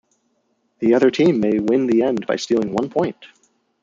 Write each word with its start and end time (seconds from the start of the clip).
The 0.79 0.95
other 0.95 1.11
team 1.11 1.39
may 1.39 1.59
win 1.59 1.85
the 1.85 2.01
end 2.01 2.25
by 2.25 2.35
stealing 2.37 2.73
one 2.73 2.89
point. 2.89 3.23